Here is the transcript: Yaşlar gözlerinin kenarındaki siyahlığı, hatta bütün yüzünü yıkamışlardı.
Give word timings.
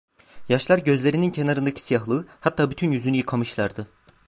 Yaşlar 0.49 0.79
gözlerinin 0.79 1.31
kenarındaki 1.31 1.81
siyahlığı, 1.81 2.27
hatta 2.39 2.69
bütün 2.71 2.91
yüzünü 2.91 3.17
yıkamışlardı. 3.17 3.87